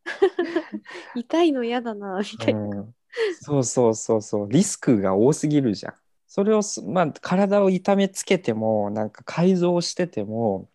[1.16, 2.60] 痛いの嫌だなみたいな。
[2.60, 2.94] うん、
[3.40, 4.48] そうそうそうそう。
[4.50, 5.94] リスクが多すぎるじゃん。
[6.26, 10.68] それをす、まあ、体を痛めつけてもなんか改造してても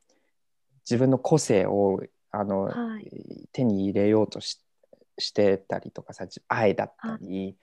[0.89, 3.47] 自分の個性をあの、はい。
[3.51, 4.61] 手に入れようとし
[5.17, 7.57] してたりとかさ愛だったり、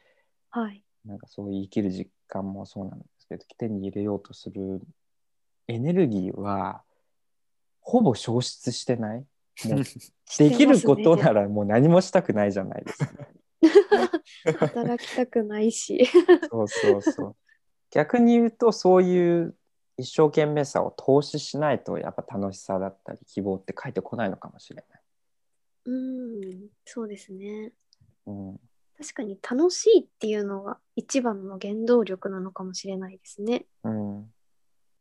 [0.51, 0.85] はい。
[1.05, 4.83] なんかそういう生きる実感もそうなんですけど手に入れようとする
[5.69, 6.83] エネルギーは
[7.81, 9.25] ほぼ消失してない。
[10.39, 13.12] できることならもう何もしたくないじゃないですか。
[14.45, 16.07] 働きたくないし。
[16.51, 17.37] そうそうそう。
[17.91, 19.57] 逆に言うとそういう
[19.97, 25.01] 一生懸命さを投資しないとやっぱ楽しさだったり希望って返ってこないのかもしれない。
[25.87, 27.73] うん、そうですね。
[28.27, 28.61] うん、
[28.99, 33.67] 確かに楽しいっていうのが一番の原動力なのかもしれないですね。
[33.85, 34.33] うん、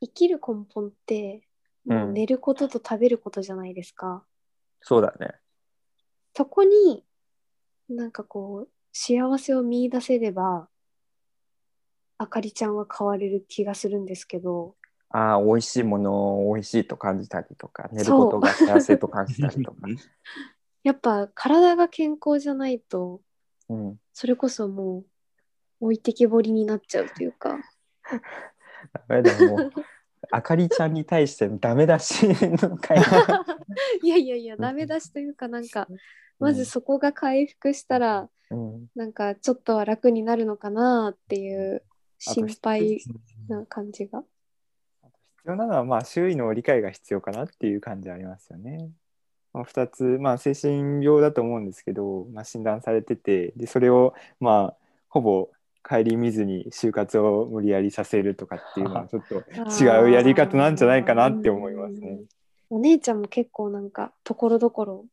[0.02, 1.48] 生きる根本って、
[1.86, 4.24] もう寝ることと食べることじゃないですか。
[4.82, 5.36] そうだね。
[6.36, 7.04] そこに
[7.90, 10.70] なんかこう幸せを見出せれば
[12.18, 14.76] あかりちゃんは変われる気がするんですけど。
[15.10, 19.78] ああ、美味しいものを美味しいと感じたりとか、寝ることが幸せと感じたりとか。
[20.84, 23.22] やっぱ体が健康じゃないと
[23.68, 25.00] うん、それこそも
[25.82, 27.58] う置いてけぼりになっちゃうというか。
[28.94, 29.72] ダメだよもう。
[30.32, 32.98] あかりちゃんに対してのダメ出しの回
[34.02, 35.88] いやいやいやダメ出しというかなんか
[36.40, 41.84] まずそこが回復したらうん、なんかちょっとは楽になるのかなっていう
[42.20, 43.10] 心配必
[43.50, 44.24] な感じが。
[45.46, 48.90] 要なのはまあ周囲の理解が必要かなっていう感じありますよね。
[49.54, 54.78] まあ、2つ、まあ、精神病だと思うんですけど、まあ、診断されててでそれをまあ
[55.08, 55.50] ほぼ
[55.88, 59.36] 顧みずに就活を無理やりさせるとかっていうのはちょっと
[59.84, 62.22] 違うやり方なんじゃないかなって思いますね。
[62.72, 65.06] お姉ちゃんも結構なんかところどころ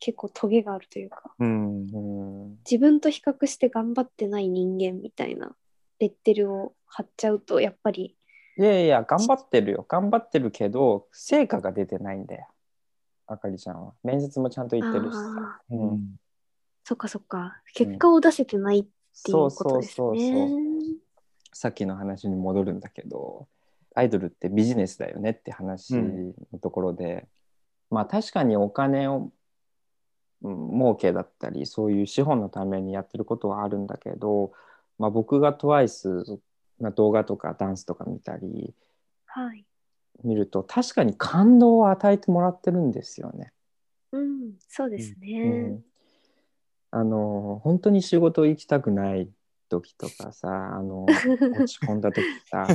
[0.00, 1.34] 結構トゲがあるというか。
[1.38, 2.58] うん、うん。
[2.70, 5.54] 自分と比較して頑張ってない人間みたいな
[5.98, 8.16] レッテルを貼っちゃうとやっぱり。
[8.56, 9.84] いやいや頑張ってるよ。
[9.88, 12.48] 頑張ってるけど成果が出てないんだよ。
[13.26, 13.92] あかりちゃんは。
[14.02, 15.60] 面接もちゃんと言ってるしさ。
[15.70, 16.16] うん。
[16.84, 17.60] そっかそっか。
[17.74, 20.50] 結果を出せてないっていうそうそうことですそうそうね。
[21.52, 23.48] さっきの話に戻るんだけど
[23.98, 27.26] アイドルってビジネスだよねって話のところで、
[27.90, 29.32] まあ確かにお金を、
[30.42, 34.52] うん、儲けだったりそういう資本のためにやってることはあるんだけど、
[34.98, 36.38] まあ、僕が TWICE
[36.80, 38.74] の動画とかダンスとか見たり
[39.26, 39.64] はい。
[40.24, 43.52] 見ると確かに感動を与えてもらってるんですよね。
[44.10, 45.84] うん、そうですうねん。
[46.90, 49.30] あの本当に仕事行きたくない
[49.68, 52.66] 時とかさあの 落ち込んだ時さ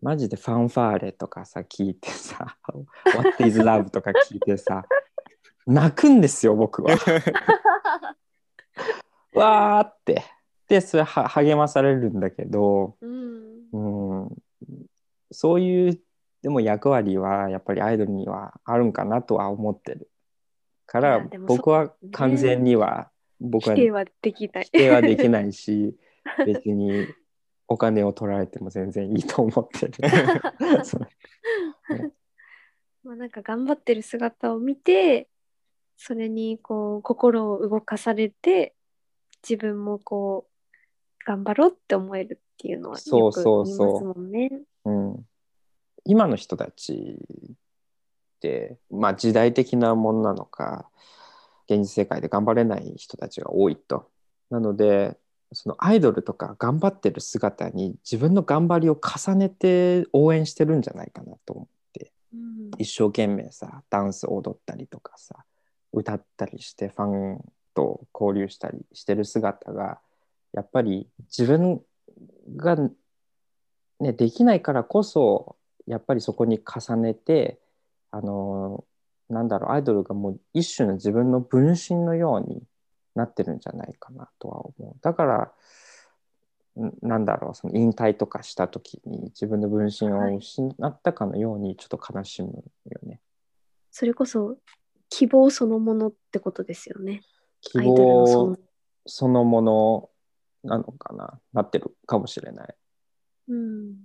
[0.00, 2.56] マジでファンファーレとかさ聞いてさ
[3.16, 4.84] 「What is love」とか聞いてさ
[5.68, 6.96] 泣くんですよ僕は。
[9.34, 10.24] わーって。
[10.66, 13.78] でそれは励まされるんだけど、うん、う
[14.26, 14.36] ん、
[15.30, 16.00] そういう
[16.42, 20.10] でも役割はやっぱりアイドルにはあるんかなとは思ってる。
[20.86, 24.70] から僕は完全には、僕は否定はできない否。
[24.70, 25.94] 定はできないし
[26.46, 27.06] 別に
[27.68, 29.92] お金を取られても全然いいと思ってる。
[33.04, 35.28] まあなんか頑張ってる姿を見て、
[35.98, 38.74] それにこう心を動かされて、
[39.42, 44.50] 自分もこう頑張ろうって思えるっていうのはそうよく言いそうそうますもんね。
[44.84, 45.26] うん、
[46.04, 47.18] 今の人たち
[47.52, 50.88] って、まあ、時代的なものなのか
[51.68, 54.08] 現実世界で頑張れない人たちが多いと。
[54.50, 55.18] なので
[55.52, 65.44] そのアイドルとか頑張ってる姿に自分の頑張りを重ねて応援してるんじゃないかなと思ってうん一生懸命さダンス踊ったりとかさ
[65.92, 69.98] 歌ったりしてファンと交流したりしてる姿が
[70.52, 71.80] やっぱり自分
[72.56, 72.76] が、
[74.00, 77.58] ね、できないからこそやっぱりそこに重ねて
[78.10, 78.84] あの
[79.28, 82.62] なんだろうアイドルがもう一種の自分の分身のように
[83.14, 85.52] なってるんじゃないかなとは思うだから
[86.78, 93.20] んなんだろうその引退とかした時に自分の分身を失ったかのようにちょっと悲しむよね。
[93.90, 94.56] それこそ
[95.10, 97.22] 希望そのものってことですよね。
[97.60, 98.58] 希アイドルの望存
[99.06, 100.10] そのもの
[100.64, 101.40] なのかな？
[101.52, 102.74] なってるかもしれない。
[103.48, 103.96] うん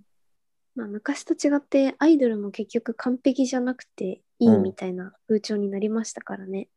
[0.76, 6.70] まあ、昔と違ってアイドルも結局完璧じゃなくていいうんみたいな風潮になりましたからね。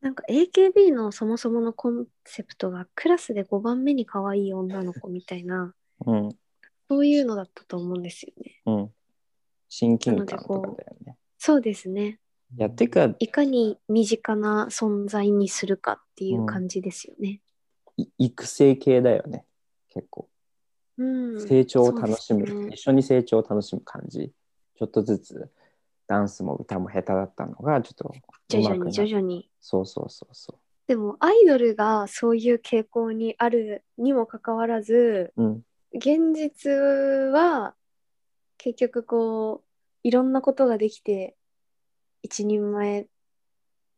[0.00, 5.74] なんか AKB のそもそものコンセプトがクラスで5番目に可愛い女の子みたいな
[6.06, 6.28] うん
[6.90, 8.60] そういうのだったと思うんですよね。
[8.66, 8.90] うん。
[9.68, 11.16] 親近感とかだよね。
[11.38, 12.20] そうですね。
[12.56, 17.40] やってかいかに身近な存在にするかっていう感じですよね。
[17.96, 19.44] い育成系だよね
[19.88, 20.28] 結構。
[20.96, 22.74] うん、成長を楽しむ、ね。
[22.74, 24.32] 一緒に成長を楽しむ感じ。
[24.76, 25.50] ちょっとずつ
[26.06, 28.14] ダンスも歌も下手だったのがちょっと
[28.48, 29.50] 徐々に徐々に。
[29.60, 35.64] そうそうそうそでもアイドルがそういう傾向にあるにもかかわらずううん。
[35.94, 37.74] 現実は
[38.58, 39.68] 結局こう
[40.02, 41.36] いろんなことができて
[42.24, 43.06] 一人前っ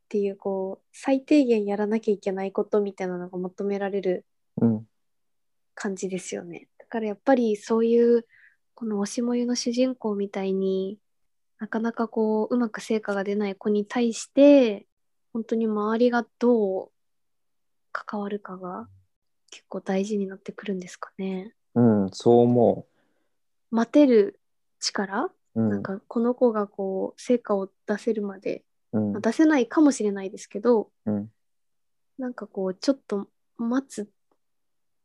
[0.08, 4.26] ていうこう最低限やらなきゃいけないことみたいなのが求められる
[4.60, 4.86] うん
[5.74, 6.68] 感じですよね。
[6.78, 8.26] だからやっぱりそういう
[8.74, 10.98] この推しもゆの主人公みたいに
[11.58, 14.86] なかなかこううまく成果が出ない子に対して
[15.32, 16.90] 本当に周りがどう
[17.92, 18.88] 関わるかが
[19.50, 21.54] 結構大事になってくるんですかね。
[21.74, 22.86] うんそう思
[23.70, 24.40] 待てる
[24.80, 29.12] 力、う、うん、なんかこの子がこう成果を出せるまで、うん。
[29.12, 31.30] まあ出せないかもしれないですけどうん。
[32.18, 34.08] なんかこうちょっと待つ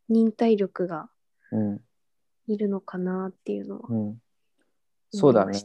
[0.08, 1.10] 忍耐力が
[1.50, 1.80] うん。
[2.46, 4.18] いるのかなっていうのはうん。
[5.10, 5.60] そうだね。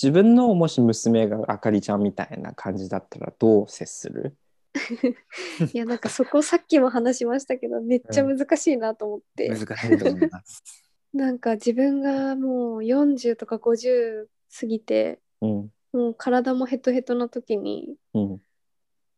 [0.00, 4.36] 自分のもし娘があかりちゃんみたいな感じだったらどう接する？
[5.72, 10.85] いやなんかそこさっきも話しましたけどめっちゃ難しいなと思って、 難しいと思います。
[11.16, 14.26] なんか自分がもう40とか50
[14.60, 18.40] 過ぎてうんもう体もヘトヘトな時にうん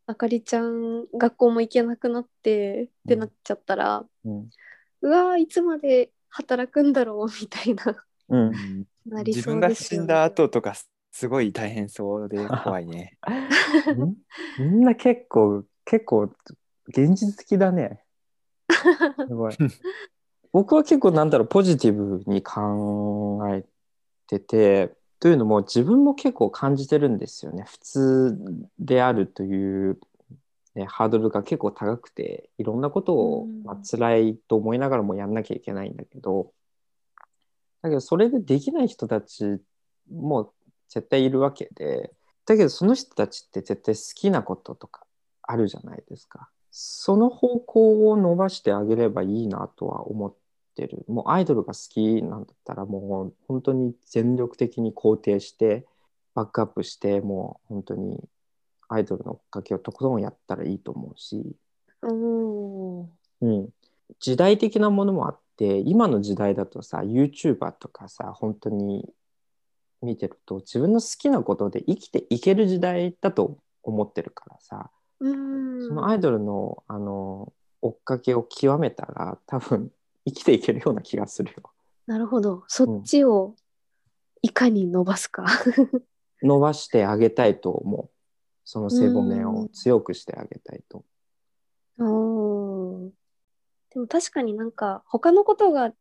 [0.07, 4.49] あかりちゃん学校も行けなくなってってなっちゃったら、うん
[5.01, 10.74] うわーいつまで働くんだろうみたいなうんなり自そうですよね分が死んだ後とか
[11.12, 13.16] すごい大変そうで怖いね。
[14.59, 16.32] みみんな結構結構
[16.88, 18.03] 現実的だね。
[19.28, 19.57] すごい。
[20.53, 23.64] 僕は結構なんだろう、ポジティブに考え
[24.26, 27.64] てて、というのも自分も結構感じてるんですよね。
[27.66, 28.38] 普通
[28.78, 29.99] であるという、
[30.74, 36.53] ね、ハードルが結構高くて、いろんなことを、うんまあ、辛いと思いながらもやんなきゃいけないんだけど、
[37.82, 39.61] だけどそれでできない人たち
[40.11, 40.53] も
[40.88, 42.12] 絶対いるわけで、
[42.46, 45.05] だけどその人たちって絶対好きなこととか
[45.42, 46.49] あるじゃないですか。
[46.71, 50.35] その方向を伸ばしてあげればいいなとは思っ
[50.75, 51.05] てる。
[51.09, 55.87] もうアイドルが好きなんだったらもう本当に全力的に肯定して
[56.35, 58.21] バックアップしてもう本当に
[58.89, 61.57] アイドルの追っかけをとことんやったらいいと思うし、
[63.41, 63.69] うん、
[64.21, 69.09] 時代的なものもあって今の時代だとさ YouTuber とかさ本当に
[70.03, 74.91] 見てると自分の好きなことで生きていける時代だと思ってるからさ
[75.21, 75.25] そ
[75.95, 79.91] のアイドルのあの追っかけを極めたら多分
[80.27, 81.71] 生きていけるような気がするよ。
[82.07, 82.64] なるほど。
[82.69, 83.55] そっちを
[84.43, 85.45] いかに伸ばすか。
[86.43, 88.11] 伸ばしてあげたいと思う。
[88.64, 91.05] その背骨を強くしてあげたいと。
[91.99, 93.11] おー
[93.91, 95.93] でも確かになんか他のことが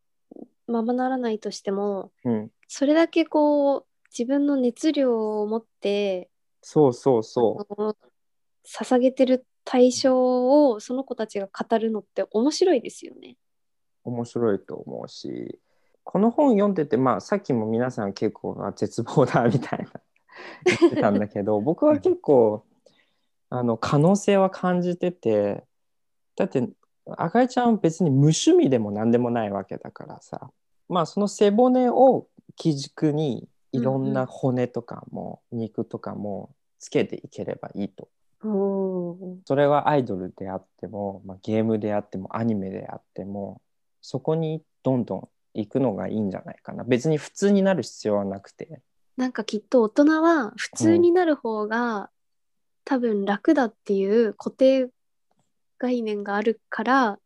[0.68, 6.30] ままならないとしてもうん、それだけこう自分の熱量を持って
[6.62, 7.96] そうそうそあの
[8.68, 13.38] 捧げてる対象をその子たちが語るのって面白いですよね。
[14.06, 14.10] う。
[14.10, 15.60] 面白いと思うし、
[16.04, 19.92] この本読んでて、まあさっきも皆さん結構あ絶望だみたいな
[20.80, 22.66] 言ってたんだけど、僕は結構
[23.50, 25.64] あの可能性は感じてて、
[26.36, 26.70] だって
[27.06, 30.50] 赤井ちゃんは別に無趣味でも何でもないわけだからさ、
[30.90, 38.10] まあその背骨を基軸にいろんな骨とかも肉とかもつけていければいいと。
[38.42, 43.62] それはアイドルであっても、まあ、ゲームであってもアニメであっても
[44.02, 46.84] そこにどんどん行くのがいいんじゃないかな。
[46.84, 48.82] 別に普通になる必要はなくて。
[49.16, 52.12] なんかきっと大人は普通になる方が、
[52.86, 54.90] 多分楽だっていう固定
[55.80, 57.20] 概念があるから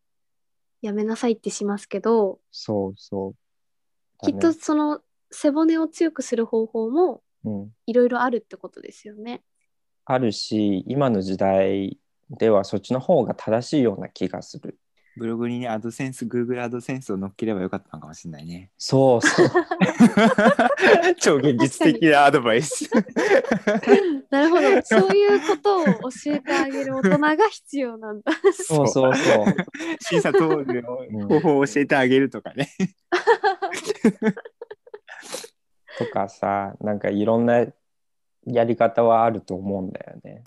[0.81, 4.25] やめなさいってしますけど、そうそう。
[4.25, 9.41] きっとその背骨を強くする方法もうん、いろいろあるってことですよね。
[10.13, 11.97] あるし今の時代
[12.29, 14.77] ではそっちの方が正しいような気がする
[15.17, 18.71] ブログにね、アドセンス、Google アドセンスを乗っければよかったのかもしれないね。
[18.77, 19.49] そうそう
[21.19, 22.89] 超現実的なアドバイス。
[24.31, 24.81] なるほど。
[24.83, 25.91] そういうことを教
[26.27, 28.31] えてあげる大人が必要なんだ。
[28.53, 29.47] そうそうそう
[29.99, 30.95] 審査通るの
[31.27, 32.69] 方法を教えてあげるとかね。
[35.97, 37.67] とかさなんかいろんな
[38.45, 40.43] やり方はあると思うんだよね。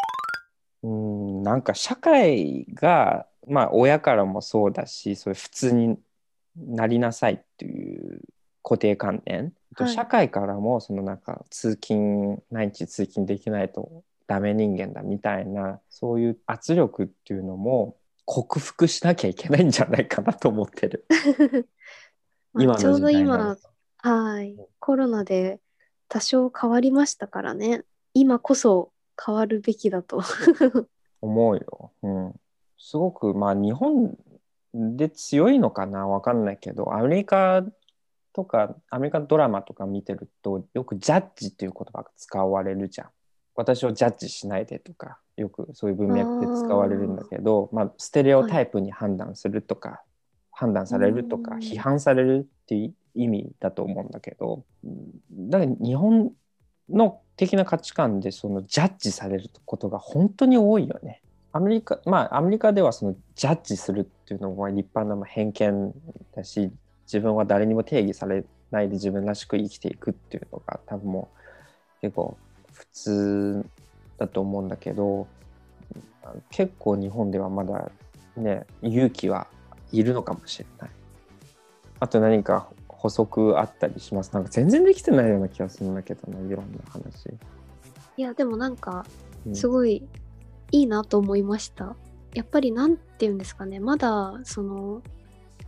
[0.82, 5.98] うんなんか社会がまあ親からもそうだしそれ普通に
[6.56, 8.20] なりなさいっていう
[8.62, 21.06] 固定観念、とはい社会からもそのなんか通勤毎日通勤できないとダメ人間だみたいなそういう圧力っていうのも克服しなきゃいけないんじゃないかなと思ってる。
[22.56, 23.56] 今のちょうど今ら、
[23.98, 25.60] はい、コロナで
[26.08, 27.82] 多少変わりましたからね。
[28.12, 28.92] 今こそ
[29.24, 30.22] 変わるべきだと。
[31.20, 31.92] 思うよ。
[32.02, 32.34] うん。
[32.78, 34.16] すごく、まあ、日本
[34.74, 36.06] で強いのかな？
[36.06, 37.64] わかんないけど、アメリカ
[38.32, 43.08] とか、アメリカのドラマとか見てると、よくジャッジっていう言葉が使われるじゃん。
[43.54, 50.02] 私をジャッジしないでとか、よくそういう文脈で使われるんだけど、まあ、ステレオタイプに判断するとか、
[50.54, 56.32] 判断されるとか、うん批判されるっていう意味だと思うんだけど、うんだから日本
[56.88, 61.20] の的な価値観でそのジャッジされることが本当に多いよね。
[61.52, 65.94] アメリカまあアメリカではそのジャッジするっていうのは立派なまあ偏見
[66.34, 66.70] だし
[67.06, 71.28] 自分は誰にも定義されないで自分らしく生きていくっていうのが多分も
[71.98, 72.36] う結構
[72.72, 73.66] 普通
[74.18, 75.28] だと思うんだけど
[76.50, 77.90] 結構日本ではまだ
[78.36, 79.46] ね勇気は
[79.98, 80.90] いるのかもしれない。
[82.00, 84.32] あと何か補足あったりします？
[84.32, 87.28] なんか全然できてないような気がするんだけどないろんな話。
[88.16, 89.04] いや、でもなんか、
[89.46, 90.02] うんすごい
[90.72, 91.96] いいなと思いました。
[92.32, 95.02] やっぱりなんて言うんですかね、まだその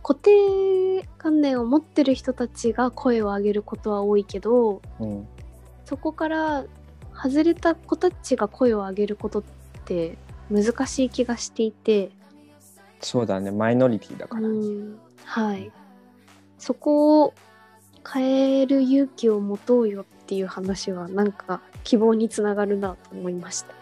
[0.01, 5.27] 固定観念を持ってる人たちが声を上げることは多いけど、うん
[5.85, 6.65] そこから
[7.15, 9.43] 外れた子たちが声を上げることっ
[9.85, 10.17] て
[10.51, 12.11] 難しい気がしていて、
[13.01, 15.71] そうだねマイノリティだから、うん、はい。
[16.57, 17.33] そこを
[18.11, 23.76] 変える勇気を持とうよっていう話はなんか希望につながるなと思いました。